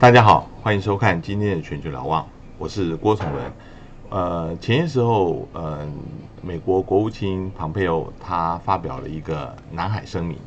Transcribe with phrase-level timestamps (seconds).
[0.00, 2.26] 大家好，欢迎收看今天的全球瞭望，
[2.56, 3.52] 我是郭崇伦。
[4.08, 5.86] 呃，前些时候，呃，
[6.40, 10.38] 美国国务卿庞佩奥他发表了一个南海声明，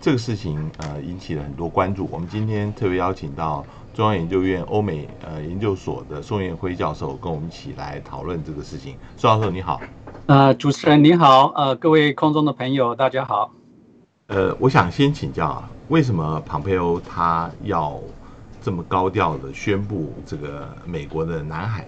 [0.00, 2.08] 这个事情呃引起了很多关注。
[2.12, 8.94] 我们今天特别邀请到中央研究院欧美呃研究所的宋彦辉教授跟我们一起来讨论这个事情。
[9.16, 9.80] 宋教授你好，
[10.26, 13.50] 呃，主持人你好，呃，各位空中的朋友大家好。
[14.28, 17.98] 呃，我想先请教啊，为什么庞佩欧他要？
[18.60, 21.86] 这么高调的宣布这个美国的南海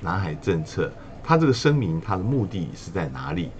[0.00, 0.90] 南海政策，
[1.22, 3.50] 他这个声明他的目的是在哪里？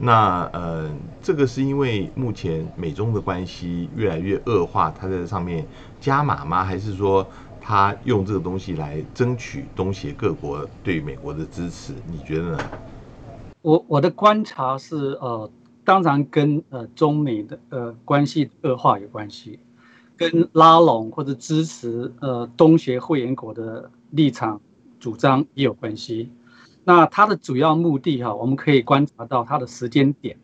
[0.00, 0.88] 那呃，
[1.20, 5.66] 这个是因为目前美中的关系越来越恶化，他在上面
[6.00, 6.62] 加码吗？
[6.62, 7.26] 还是说
[7.60, 11.92] 他用这个东西来争取东协各国对美国的支持？
[12.06, 12.58] 你觉得呢？
[13.60, 15.50] 我我的观察是，呃，
[15.84, 19.58] 当然跟呃中美的呃关系恶化有关系。
[20.18, 24.60] 跟拉拢或者支持呃东协会员国的立场
[24.98, 26.30] 主张也有关系。
[26.84, 30.36] 那它的主要目的哈，我们可以观察到它的时间点，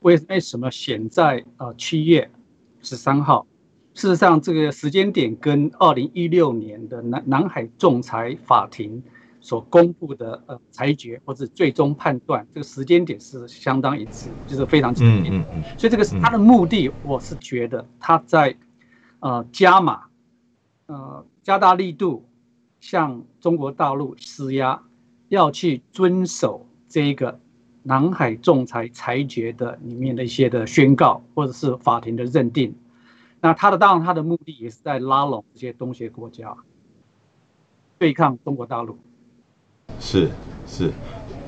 [0.00, 2.30] 为为什么选在呃七月
[2.80, 3.46] 十三号？
[3.94, 9.02] 事实上，这个时间点跟二零一六年的南南海仲裁法庭
[9.40, 15.28] 所公布的呃裁决或者最终判断，这个时间点是相当一致，就是非常紧密。
[15.76, 18.56] 所以这个是它的目的，我是觉得它在。
[19.20, 20.04] 呃，加码，
[20.86, 22.24] 呃，加大力度
[22.80, 24.82] 向中国大陆施压，
[25.28, 27.40] 要去遵守这个
[27.82, 32.74] 南海仲裁裁决的里面的一些的宣告，或者是法庭的认定。
[33.40, 36.56] 那他的当然他的目的也是在拉拢这些东协国家，
[37.98, 38.98] 对抗中国大陆。
[40.00, 40.30] 是
[40.66, 40.92] 是。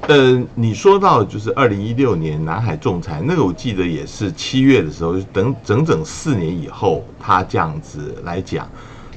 [0.07, 8.69] 呃，你说到就是二零一六年南海仲裁那个，我记得也是七月的时候，等整整四年以后，他这样子来讲。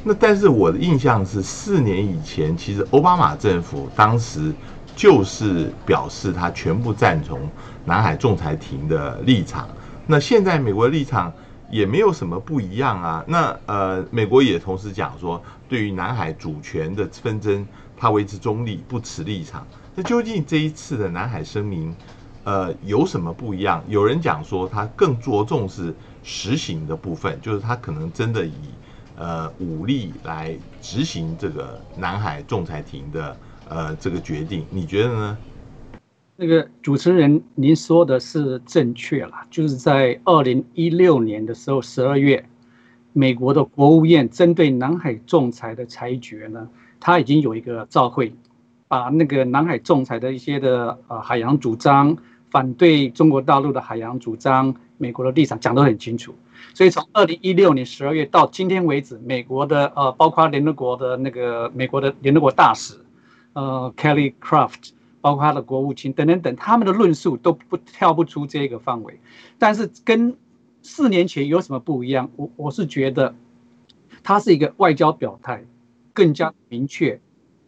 [0.04, 4.54] 那但是我的印象是，四年以前，其实奥巴马政府当时
[4.96, 7.50] 就是表示他全部赞同
[7.86, 9.68] 南海仲裁庭的立场。
[10.06, 11.34] 那现在美国立场
[11.72, 13.24] 也没有什么不一样啊。
[13.26, 17.66] 那呃，美国也同时讲说，对于南海主权的纷争，
[17.98, 19.66] 他维持中立，不持立场。
[19.96, 21.96] 那究竟这一次的南海声明，
[22.44, 23.84] 呃，有什么不一样？
[23.88, 25.94] 有人讲说，他更着重是
[26.24, 28.54] 实行的部分，就是他可能真的以
[29.16, 33.38] 呃武力来执行这个南海仲裁庭的
[33.70, 34.66] 呃这个决定。
[34.72, 35.38] 你觉得呢？
[36.36, 42.44] 那个主持人，您说的是正确了，就是在二零一六年的时候，十二月，
[43.14, 46.68] 美国的国务院针对南海仲裁的裁决呢，
[47.00, 48.34] 他已经有一个召会。
[48.94, 52.16] 把那个南海仲裁的一些的呃海洋主张，
[52.52, 56.36] 反对中国大陆的海洋主张，美国的立场讲得很清楚。
[56.76, 62.94] 所以从二零一六年十二月到今天为止，美国的呃包括联合国的那个美国的联合国大使，
[63.54, 69.20] 呃 Kelly Craft，包括他的国务卿等等等，他们的论述都不跳不出这个范围。
[69.58, 70.38] 但是跟
[70.84, 72.30] 四年前有什么不一样？
[72.36, 73.34] 我我是觉得，
[74.22, 75.66] 它是一个外交表态，
[76.14, 77.20] 更加明确。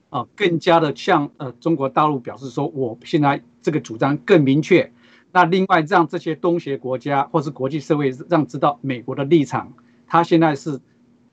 [0.09, 4.91] 啊，更加的向呃中国大陆表示说，我现在这个主张更明确。
[5.31, 9.73] 那另外让这些东协国家或是国际社会让知道美国的立场，
[10.07, 10.79] 他现在是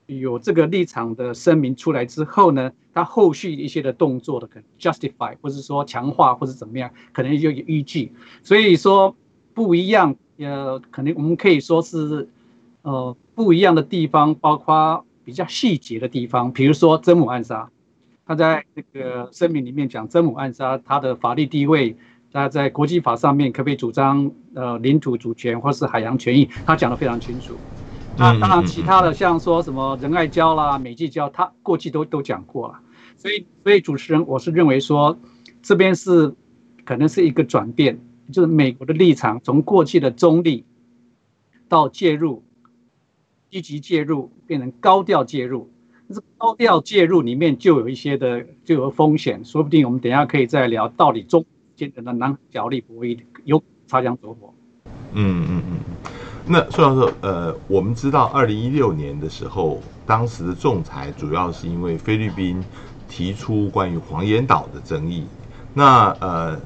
[0.07, 8.11] 有这个立场的声明出来之后呢，他后续一些的动作的可能 justify 或是说强化或者怎么样，可能就有依据。
[8.43, 9.15] 所以说
[9.53, 12.27] 不一样，呃，可能我们可以说是
[12.81, 17.69] 呃不一样的地方，包括比较细节的地方，比如说真母暗杀。
[18.25, 21.95] 他在这个声明里面讲，真母暗杀他的法律地位，
[22.31, 27.53] 他在国际法上面可不可以主张呃领土主权或是海洋权益，他讲得非常清楚。
[28.15, 32.79] 那当然，其他的像说什么仁爱礁啦、美济礁，他过去都都讲过了。
[33.17, 35.17] 所以，所以主持人我是认为说，
[35.61, 36.33] 这边是
[36.85, 37.99] 可能是一个转变，
[38.31, 40.63] 就是美国的立场从过去的中立
[41.67, 42.43] 到介入，
[43.49, 45.72] 积极介入变成高调介入。
[46.37, 51.45] 高调介入里面就有一些的就有风险，说不定我们等下可以再聊到底中
[51.75, 54.53] 间的南角力博弈有擦枪走火。
[55.13, 55.79] 嗯嗯嗯。
[56.45, 62.61] 那说到说，呃，我们知道二零一六年的时候，当时的仲裁主要是因为菲律宾
[63.07, 65.25] 提出关于黄岩岛的争议。
[65.73, 66.59] 那呃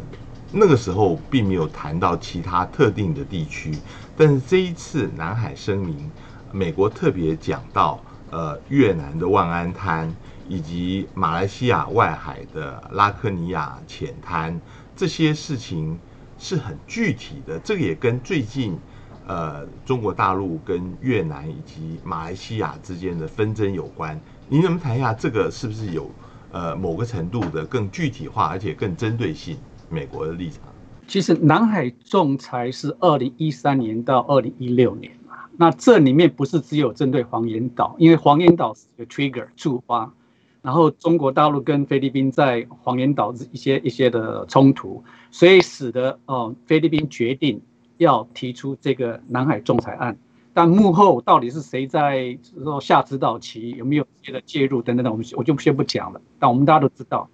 [0.51, 3.71] 那个时候并没有谈到其他特定的地区，
[4.17, 6.09] 但是这一次南海声明，
[6.51, 7.99] 美国特别讲到。
[8.29, 10.13] 呃，越南的万安滩
[10.49, 14.59] 以及马来西亚外海的拉科尼亚浅滩，
[14.95, 15.97] 这些事情
[16.37, 17.57] 是很具体的。
[17.59, 18.77] 这个也跟最近
[19.25, 24.19] 呃中国大陆跟越南以及马来西亚之间的纷争有关。
[24.49, 26.11] 您能不能谈一下这个是不是有
[26.51, 29.57] 呃某个程度的更具体化，而且更针对性
[29.89, 30.59] 美国的立场？
[31.07, 35.16] 其实南海仲裁是二零一三年到二零一六年，
[35.57, 40.13] 那这里面不是只有针对黄岩岛，因为黄岩岛是个 trigger 触发，
[40.61, 47.59] 然后中国大陆跟菲律宾在黄岩岛一些一些的冲突，所以使得哦菲律宾决定
[47.97, 50.17] 要提出这个南海仲裁案。
[50.53, 56.21] 但幕后到底是谁在说下指导棋，有没有别的介入等等等，我们我就先不讲了。
[56.39, 57.29] 但我们大家都知道，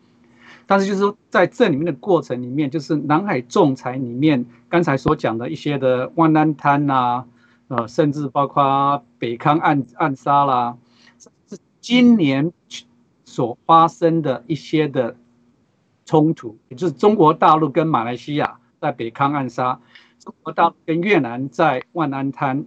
[0.66, 7.24] 但是就是说在这里面的过程里面，就是南海仲裁里面刚才所讲的一些的万安滩呐，
[7.76, 10.78] 呃，甚至包括北康暗暗杀啦，
[11.18, 12.52] 是今年
[13.26, 15.16] 所发生的一些的
[16.06, 19.80] 冲突，也就是中国大陆跟马来西亚在北康暗杀，
[20.20, 22.66] 中国大陆跟越南在万安滩。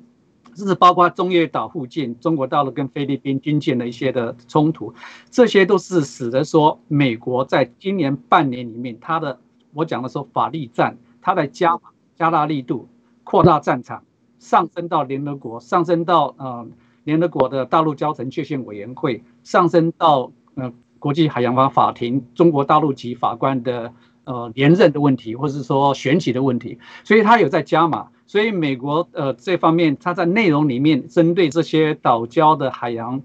[0.57, 4.95] 甚至包括中越岛附近，中国大陆跟菲律宾军舰的一些的冲突，
[5.31, 9.39] 这些都是使得说美国在今年半年里面，它的
[9.75, 11.79] 我讲的说法律战，它在加
[12.15, 12.89] 加大力度，
[13.23, 14.03] 扩大战场，
[14.39, 16.67] 上升到联合国，上升到呃
[17.05, 23.93] 联合国的大陆交层界限委员会，上升到呃国际海洋法法庭，中国大陆籍法官的
[24.25, 28.09] 呃连任的问题，或者是说选举的问题，所以他有在加码。
[28.29, 33.23] 所以美国呃这方面，他在内容里面针对这些岛礁的海洋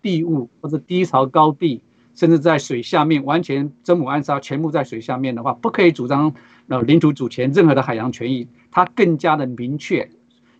[0.00, 1.82] 地物或者低潮高地，
[2.14, 6.32] 甚至在水下面完全真母暗杀，全部在水下面的话，不可以主张
[6.68, 10.08] 呃领土主权任何的海洋权益，他更加的明确。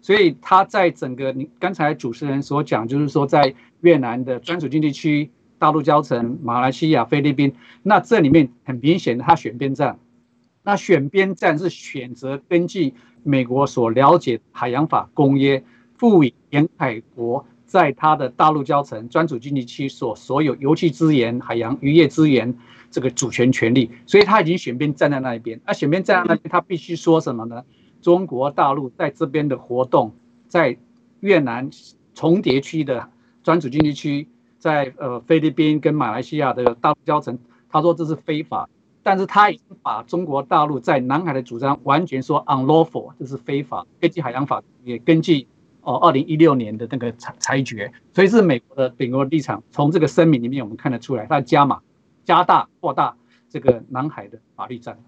[0.09, 9.99] 所以他在整个你刚才主持人所讲，就是说在越南的专属经济区、大陆交层、马来西亚、菲律宾，那这里面很明显的他选边站。
[10.63, 15.63] 那选边站是选择根据美国所了解海洋法公约，
[15.99, 22.57] 赋予沿海国在它的大陆交层专属经济区所所有油气资源、海洋渔业资源
[22.91, 25.61] 这个主权权利，所以他已经选边站在那一边。
[25.67, 27.63] 那选边站在那边，他必须说什么呢？
[28.01, 30.15] 中国大陆在这边的活动，
[30.49, 30.77] 在
[31.21, 31.71] 越南
[32.15, 33.09] 重叠区的
[33.43, 34.29] 专属经济区，
[34.59, 38.69] 在呃菲律宾跟马来西亚的大陆交层，他说这是非法。
[39.01, 43.87] 但是他已经把中国大陆在南海的主张完全说 unlawful，这是非法。
[43.99, 45.47] 根据海洋法，也根据
[45.81, 49.63] 哦二零一六年的那个裁裁决，所以是美国的美国立场。
[49.71, 51.81] 从这个声明里面我们看得出来，他加码、
[52.25, 53.17] 加大、扩大
[53.49, 54.99] 这个南海的法律战。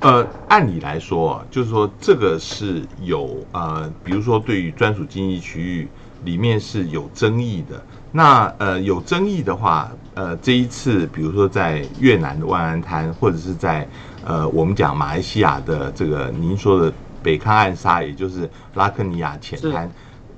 [0.00, 5.88] 呃，按理来说，就是说这个是有呃，比如说对于专属经济区域
[6.24, 7.82] 里面是有争议的。
[8.12, 13.88] 那呃有争议的话，呃这一次比如说在越南的万安滩，或者是在
[14.24, 16.92] 呃我们讲马来西亚的这个您说的
[17.22, 19.90] 北康暗沙，也就是拉克尼亚浅滩，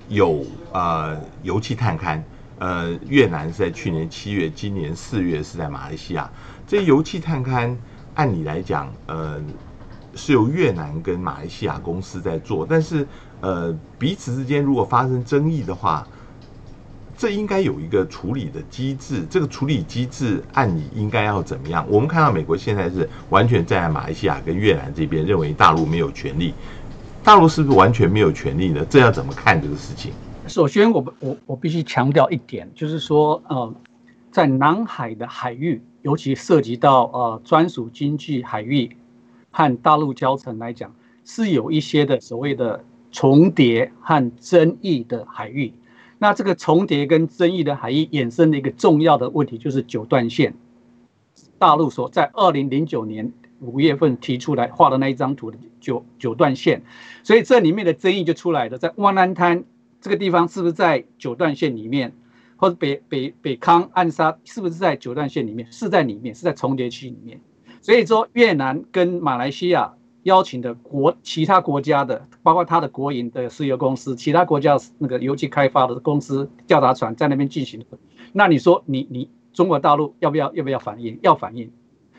[0.08, 2.22] 有呃油气探勘，
[2.58, 6.30] 呃越南是在去年七月，今年四月是在马来西亚。
[6.66, 7.74] 这油气探勘
[8.14, 9.40] 按理来讲，呃
[10.14, 13.06] 是由越南跟马来西亚公司在做，但是
[13.40, 16.06] 呃彼此之间如果发生争议的话。
[17.14, 21.86] 这应该有一个处理的机制，这个处理机制按理应该要怎么样？
[21.88, 26.52] 我们看到美国现在是完全站在马来西亚跟越南这边，认为大陆没有权利。
[27.22, 28.84] 大陆是不是完全没有权利呢？
[28.90, 30.10] 这要怎么看这个事情？
[30.48, 33.72] 首先，我我我必须强调一点，就是说，呃，
[34.32, 38.96] 在南海的海域，尤其涉及到呃专属经济海域
[39.50, 40.92] 和大陆交层来讲，
[41.24, 45.74] 是有一些的所谓的重叠和争议的海域。
[46.18, 50.54] 那这个重叠跟争议的海域衍生的一个重要的问题，就是九段线。
[51.58, 56.82] 大陆所在二零零九年五月份提出来画的那一张图的九九段线，
[57.22, 59.64] 所以这里面的争议就出来了，在万安滩
[60.00, 62.14] 这个地方是不是在九段线里面，
[62.62, 65.66] 或者北北北康暗沙是不是在九段线里面？
[65.72, 67.40] 是在里面，是在重叠区里面。
[67.80, 69.94] 所以说越南跟马来西亚。
[70.22, 77.84] 邀请的国其他国家的，包括他的国营的石油公司，其他国家那个油气开发的公司调查船在那边进行。
[78.32, 81.18] 那你说你你中国大陆要不要要不要反应？
[81.22, 81.72] 要反应。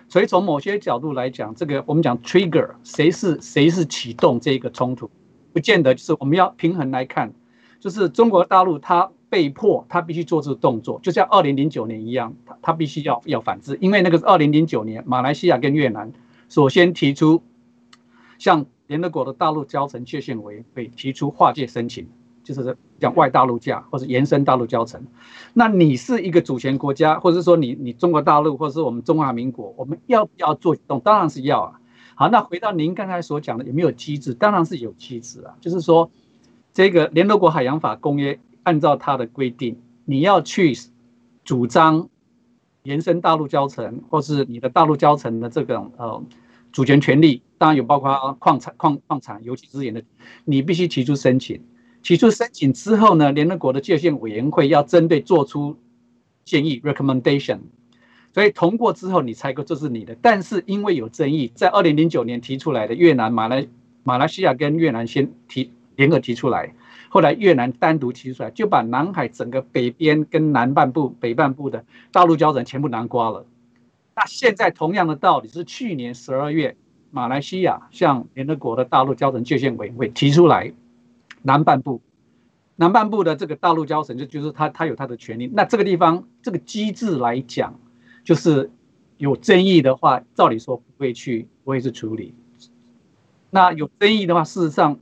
[0.09, 5.09] 所以从某些角度来讲，这个我们讲 trigger 谁是谁是启动这个冲突，
[5.53, 7.33] 不见得就是我们要平衡来看，
[7.79, 16.11] 就是中国大陆它被迫他必须做这个动作，就像二零零九年一样，他他必须要要反制，因为那个是二零零九年马来西亚跟越南
[16.49, 17.41] 首先提出。
[18.39, 22.05] 向联合国的大陆交层界限委员会提出划界申请，
[22.43, 25.01] 就是讲外大陆架或者延伸大陆交层。
[25.53, 30.99] 那你是一个主权国家，或者说你你中国大陆或者是我们中华民国，我们要不要做动？
[30.99, 31.79] 当然是要啊。
[32.15, 34.33] 好，那回到您刚才所讲的，有没有机制？
[34.33, 36.11] 当然是有机制啊，就是说，
[36.73, 40.75] 这个联合国海洋法公约按照它的规定，你要去
[41.43, 42.09] 主张
[42.83, 46.23] 延伸大陆交层，或是你的大陆交层的这种呃
[46.71, 50.03] 主权权利，当然有包括矿产、矿矿产、油气资源的，
[50.45, 51.61] 你必须提出申请。
[52.01, 55.77] 提出申请之后呢，联合国的界限委员会要针对做出
[56.43, 57.59] 建议 （recommendation）。
[58.33, 60.17] 所以通过之后，你才够这是你的。
[60.21, 63.67] 但是因为有争议，在二零零九年提出来的越南、马来、
[64.03, 66.73] 马来西亚跟越南先提联合提出来，
[67.13, 73.45] 后来越南单独提出来，就把南海整个北边跟南半部、北半部的大陆礁层全部南瓜了。
[74.15, 76.75] 那现在同样的道理是，去年十二月，
[77.11, 80.73] 马来西亚向联合国的大陆礁层界限委员会提出来，
[81.43, 82.01] 南半部、
[82.75, 85.47] 南半部的这个大陆礁层就就是他他有他的权利。
[85.53, 87.79] 那这个地方这个机制来讲。
[88.23, 88.71] 就是
[89.17, 92.33] 有争议的话，照理说不会去不会去处理。
[93.49, 94.97] 那有争议的话，事实上，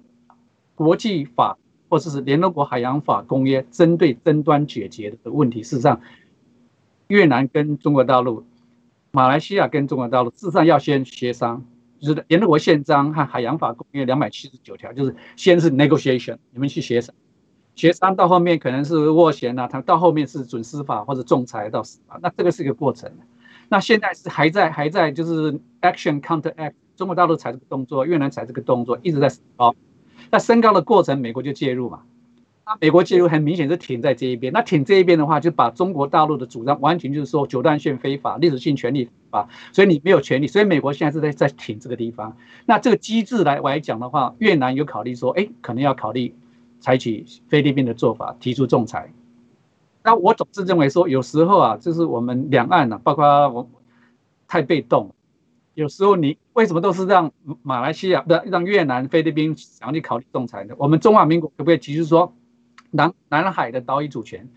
[0.74, 1.56] 国际法
[1.92, 6.00] 或者是联合国海洋法公约针对争端解决的问题，事实上，
[7.08, 8.46] 越南跟中国大陆、
[9.12, 11.66] 马来西亚跟中国大陆，事实上要先协商，
[12.00, 17.14] 就是联合国宪章和海洋法公约两百七十九条，就是先是 negotiation，你们去协商。
[17.76, 23.12] 协商到后面可能是斡旋啊，他到后面是准司法或者仲裁到司法，那这个是一个过程。
[23.68, 29.76] 那现在是还在还在就是 action counter act，中国大陆踩这个动作，越南踩这个动作，一直在升高。
[30.32, 32.02] 那升高的过程，美国就介入嘛。
[32.66, 34.54] 那美国介入很明显是挺在这一边。
[34.54, 40.48] 那挺这一边的话，就把中国大陆的主张完全就是说九段线非法、历史性权利法，所以你没有权利。
[40.48, 42.38] 所以美国现在是在在挺这个地方。
[42.66, 46.34] 那这个机制来来讲的话，越南有考虑说，哎，可能要考虑。
[46.84, 49.14] 采取菲律宾的做法，提出仲裁。
[50.04, 53.70] 那我总是认为说，有时候啊，就是我们两岸呢，包括我
[54.48, 55.14] 太被动。
[55.82, 57.32] 有时候你为什么都是让
[57.64, 60.76] 马来西亚不让越南、菲律宾想要去考虑仲裁呢？
[60.78, 62.34] 我们中华民国可不可以提出说，
[62.92, 64.48] 南南海的岛屿主权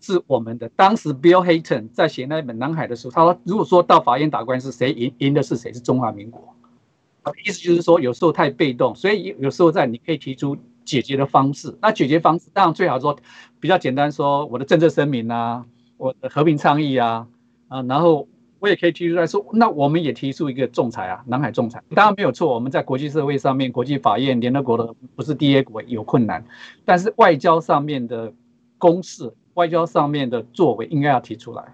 [0.00, 0.68] 是我们的？
[0.76, 5.72] 当时 Bill Hayton 在写那本《南海》的时候，他说，如果说到法院打官司，谁赢赢的是谁？
[5.72, 6.54] 是中华民国。
[7.44, 10.56] 意思就是说，有时候太被动，所以有时候在你可以提出。
[10.84, 13.16] 解决的方式，那解决方式当然最好说
[13.60, 15.64] 比较简单，说我的政策声明啊，
[15.96, 17.28] 我的和平倡议啊，
[17.68, 18.26] 啊，然后
[18.62, 26.44] 我也可以提出来说，那我们也提出一个仲裁啊，南海仲裁，当然没有错，我们在国际社会上面，国际法院、联合国的不是第一国有困难，
[26.84, 28.32] 但是外交上面的
[28.78, 31.64] 公式、外交上面的作为应该要提出来。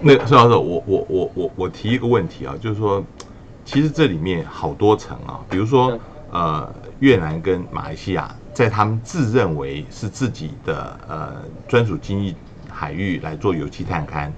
[0.00, 3.04] 那孙老师，我我我我我提一个问题啊，就是说，
[3.66, 6.74] 其实这里面好多层啊，比如说呃。
[7.00, 12.34] 越南跟马来西亚在他们自认为是自己的呃专属经济
[12.70, 14.32] 海域来做油气探勘，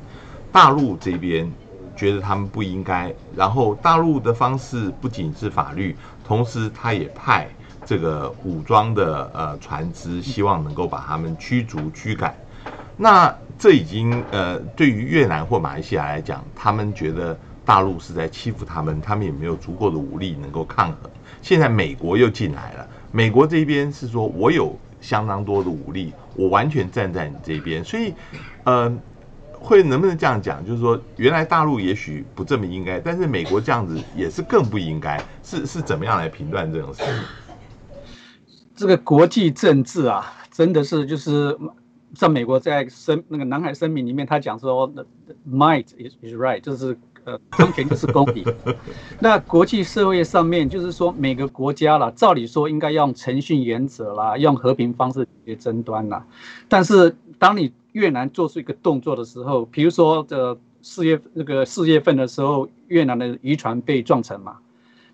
[0.53, 1.51] 大陆这边
[1.97, 7.49] 觉得他们不应该，然后大陆的方式不仅是法律，同时他也派
[7.85, 12.35] 这个武装的呃船只，希望能够把他们驱逐驱赶。
[12.97, 21.11] 那这已经呃对于越南或马来西亚来讲，他们觉得大陆是在欺负他们，他们也没有足够的武力能够抗衡。
[21.43, 28.13] 现在美国又进来了，美国这边是说，我有相当多的武力，我完全站在你这边，所以，
[28.65, 28.93] 呃，
[29.61, 30.65] 会能不能这样讲？
[30.65, 37.03] 就是说，原来大陆也许不这么应该，但是美国这样子也是更不应该，是是怎么样来评断这种事？
[38.75, 41.59] 这个国际政治啊，真的是就是
[42.15, 44.91] 在美国在声那个南海声明里面，他讲说
[45.51, 46.97] ，might is is right，就是。
[47.59, 48.43] 当权就是公平。
[49.21, 56.25] 那国际社会上面，就是说每个国家啦，照理说应该用诚信原则啦，用和平方式解决争端啦。
[56.71, 64.59] 但是当你越南做出一个动作的时候，比如说这四月那个四月份的时候，越南的渔船被撞沉嘛，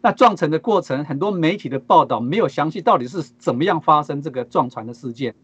[0.00, 5.35] 那撞沉的过程，很多媒体的报道没有详细到底是怎么样发生这个撞船的事件。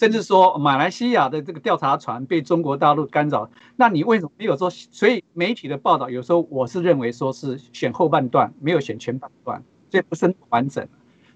[0.00, 4.70] 甚至说马来西亚的这个调查船被中国大陆干扰，那你为什么没有说？
[4.70, 9.60] 所以媒体的报道有时候我是认为说是选后半段，没有选前半段，
[9.90, 10.86] 所以不是完整。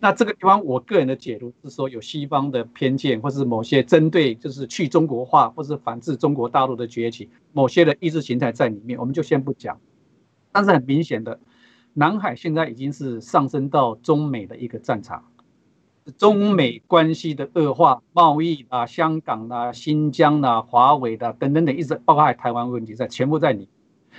[0.04, 9.78] 那这个地方我个人的解读是说有西方的偏见，或是某些针对就是去中国化或是反制中国大陆的崛起，某些的意识形态在里面，我们就先不讲。
[10.50, 11.38] 但是很明显的，
[11.94, 15.24] 南海现在已经是上升到中美的一个战场。
[16.18, 23.68] 中美关系的恶化，贸易啊，香港啊，新疆啊，华为的等等等，一直包括台湾问题在，全部在里，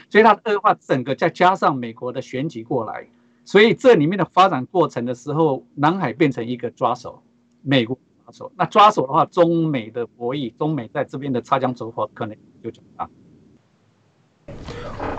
[0.09, 3.09] 所以它的恶化，整个再加上美国的选举过来，
[3.45, 7.21] 所以这里面的发展过程的时候，南海变成一个抓手，
[7.61, 13.09] 美国抓手，那抓手的话，中美的博弈，中美在这边的擦枪走火可能就很大。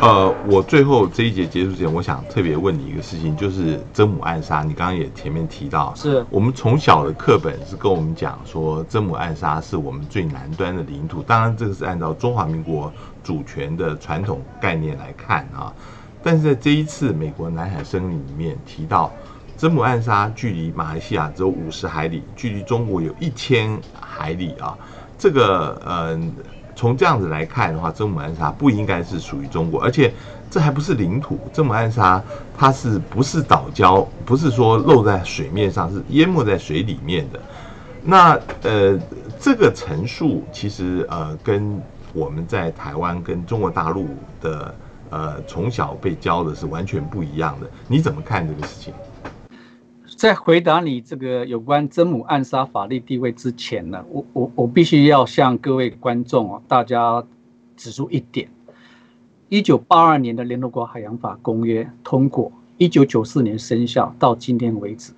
[0.00, 4.62] 呃，我最后这一节结束前，我想特别问你一个事情，就是曾母暗杀。
[4.62, 11.22] 你刚刚也前面提到，是我们从小的课本是跟我们讲说，曾母暗杀是我们最南端的领土。
[11.22, 15.72] 当然，这个是按照中华民国主权的传统概念来看啊。
[16.24, 19.12] 但是在这一次美国南海声明里面提到，
[19.56, 24.76] 真母暗杀距离马来西亚只有五十海里，距离中国有一千海里啊。
[25.18, 26.18] 这个呃。
[26.76, 30.12] 从这样子来看的话，真母暗沙不应该是属于中国，而且
[30.50, 31.38] 这还不是领土。
[31.52, 32.20] 真母暗沙
[32.58, 34.04] 它是不是岛礁？
[34.26, 37.40] 不是说露在水面上，是淹没在水里面的。
[38.02, 38.98] 那呃，
[39.38, 41.80] 这个陈述其实呃，跟
[42.12, 44.08] 我们在台湾跟中国大陆
[44.40, 44.74] 的
[45.14, 47.71] 呃从小被教的是完全不一样的。
[47.87, 48.92] 你怎么看这个事情？
[50.16, 57.25] 在回答你这个有关真母暗杀法律地位之前呢，我我我必须要向各位观众啊，大家
[57.76, 58.49] 指出一点：
[59.49, 65.12] 一九八二年的联合国海洋法公约通过，一九九四年生效，到今天为止，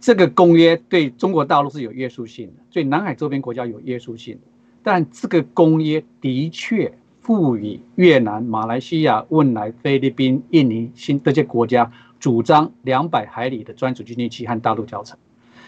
[0.00, 4.38] 这个公约对中国大陆是有约束性的，对南海周边国家有约束性。
[4.82, 6.90] 但这个公约的确
[7.28, 11.92] 赋予越南、马来西亚、汶莱、菲律宾、印尼、新这些国家。
[12.18, 15.18] 主张两百海里的专属经济区和大陆交城。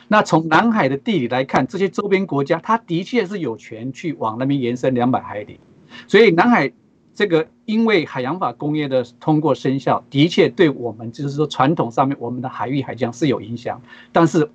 [0.08, 5.60] 那从南海的地理来看，这些周边国家，它的确是有权去往那边延伸两百海里。
[6.08, 6.72] 所以南海
[7.14, 14.50] 这个，因为海洋法公约的通过生效，的确对我们就是说传统上面我们的海域海疆是有影响，但是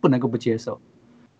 [0.00, 0.80] 不能够不接受。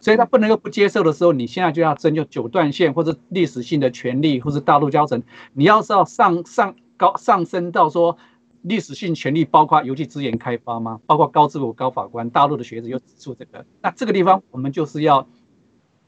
[0.01, 8.17] 所以它不能够不接受的时候，你现在就要争就九段线或者历史性的权利，或是大陆交城，你要是要上上高上升到说。
[8.63, 10.99] 历史性权利包括油气资源开发吗？
[11.07, 13.65] 包括高智慧高法官，大陆的学者又指出这个。
[13.81, 15.29] 那这个地方我们就是要，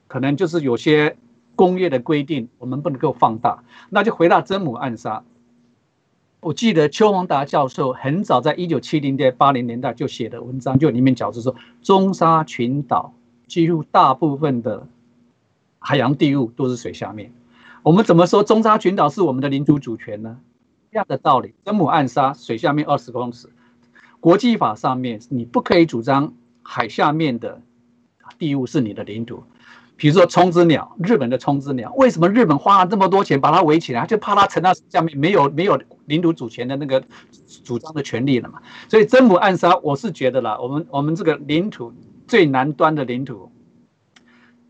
[0.09, 1.17] 可能就是有些
[1.55, 3.63] 工业的规定，我们不能够放大。
[3.89, 5.23] 那就回到真母暗杀。
[6.41, 13.15] 我记得邱宏达教授很早在一九七零年、八零年代就写的文章，就里面讲是说，中沙群岛
[13.51, 14.87] 几乎大部分的
[15.81, 17.33] 海洋地物都是水下面。
[17.83, 20.39] 我们怎么说中沙群岛是我们的领土主权呢？
[20.93, 23.49] 一样的道理，真母暗杀水下面二十公尺，
[24.21, 26.33] 国际法上面你不可以主张
[26.63, 27.61] 海下面的
[28.39, 29.43] 地物是你的领土。
[29.97, 37.03] 比如说冲之鸟，日本的冲之鸟，为什么日本花了这么多钱把它围起来，就怕它沉到下面没有没有领土主权的那个
[37.65, 38.63] 主张的权利了嘛？
[38.89, 41.93] 所以真母暗杀，我是觉得啦，我们我们这个领土
[42.31, 43.51] 最南端的领土，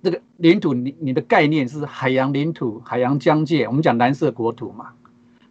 [0.02, 4.92] 这个领土你你的概念是海洋领土、海洋疆界，我们讲蓝色国土嘛。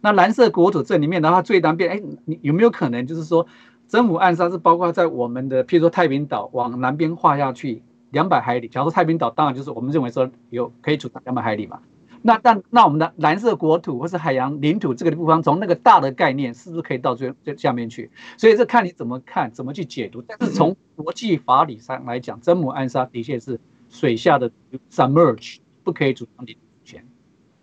[0.00, 3.46] 那蓝色国土这里面的话，最南边，哎，你有没有可能就是说，
[3.86, 8.66] 真母暗杀是包括在我们的，譬如说太平岛往南边画下去两百海里。
[8.66, 11.78] 假如说太平岛，当然就是我们认为说有可以主张两百海里嘛。
[12.22, 18.10] 那但那我们的蓝色国土或是海洋领土这个地方，从那个大的概念，是不是可以到最最下面去？
[18.36, 20.22] 所以这看你怎么看，怎么去解读。
[20.26, 24.50] 但是从国际法理上来讲，真母暗杀的确是水下的
[24.90, 27.04] submerge，不可以主张领土权。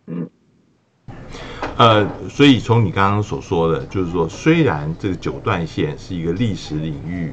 [0.08, 0.30] 嗯。
[1.78, 7.32] 呃，所以从你刚刚所说的，就是说，虽然这个九段线是一个历史领域，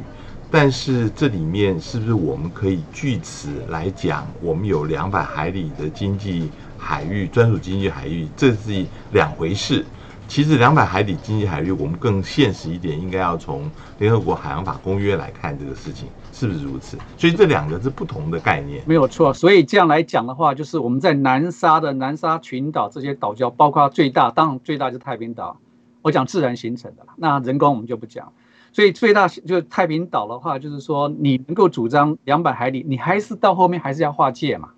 [0.51, 6.51] 但是这里面是不是我们可以据此来讲，我们有两百海里的经济
[6.85, 9.83] 海域、专属经济海域，这是两回事。
[10.29, 16.99] 其实两百海里经济海域，我们更现实一点，应该要从联合国海洋法公约来看这个事情，是不是如此？
[17.17, 19.33] 所以这两个是不同的概念，没有错。
[19.33, 25.59] 所以这样来讲的话，就是我们在南沙的南沙群岛这些岛礁，包括最大，当然最大就是太平岛，
[26.03, 28.33] 我讲自然形成的了，那人工我们就不讲。
[28.73, 34.71] 所以最大就是太平岛的话，就是说你能够主张两百海里，你还是到后面还是要划界嘛。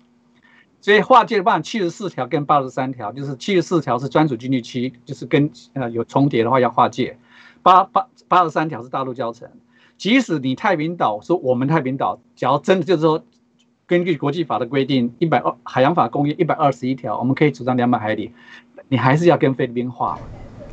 [0.79, 7.17] 所以划界的话，七十四条跟八十三条，就是七十四条是专属经济区，就是跟呃有重叠的话要划界；
[7.61, 9.49] 八八八十三条是大陆交城。
[9.97, 13.23] 即使你太平岛说我们太平岛，假如真的就是说，
[13.87, 18.31] 根据国际法的规定，一百二海洋法公约一百二十一条，我们可以主张两百海里，
[18.87, 20.17] 你还是要跟菲律宾划。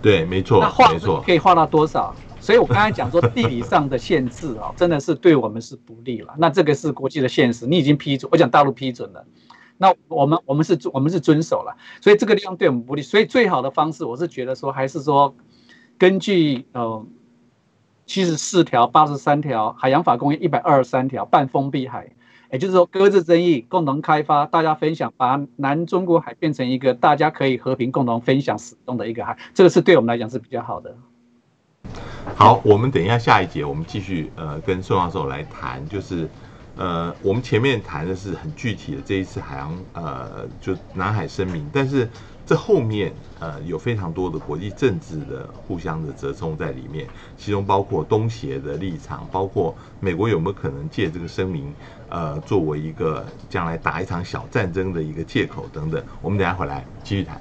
[0.02, 0.92] 对，没错，那划
[1.24, 2.14] 可以划到多少？
[2.38, 6.34] 所以我刚才讲说地理上的限制啊，真的是对我们是不利了。
[6.36, 9.24] 那这个是国际的现实，你已经批准，我讲大陆批准了。
[9.76, 13.02] 那我们我们是我们是遵守了，所以这个地方对我们不利。
[13.02, 15.34] 所以最好的方式，我是觉得说，还是说，
[15.98, 17.04] 根据呃
[18.06, 22.08] 七十四条、八十三条海洋法公约一百二十三条，半封闭海，
[22.52, 30.96] 也就是说搁置争议，共同开发，大家分享，把南中国海变成一个大家可以和平共同分享使用的一个海，这个是对我们来讲是比较好的。
[32.36, 36.28] 好，我们等一下下一节，我们继续呃跟宋教授来谈，就是。
[36.76, 41.68] 呃，我们前面谈的是很具体的这一次海洋，呃，就南海声明。
[41.72, 42.08] 但是
[42.46, 47.06] 这后面呃有非常多的国际政治的互相的折冲在里面，
[47.38, 51.72] 其中包括东协的立场，包括美国有没有可能借这个声明，
[52.08, 56.02] 呃，作为一个将来打一场小战争的一个借口等等。
[56.20, 57.40] 我们等下回来继续谈。